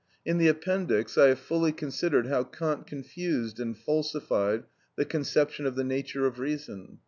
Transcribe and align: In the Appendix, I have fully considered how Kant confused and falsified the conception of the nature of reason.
In 0.25 0.39
the 0.39 0.47
Appendix, 0.47 1.15
I 1.15 1.27
have 1.27 1.37
fully 1.37 1.71
considered 1.71 2.25
how 2.25 2.43
Kant 2.43 2.87
confused 2.87 3.59
and 3.59 3.77
falsified 3.77 4.63
the 4.95 5.05
conception 5.05 5.67
of 5.67 5.75
the 5.75 5.83
nature 5.83 6.25
of 6.25 6.39
reason. 6.39 6.97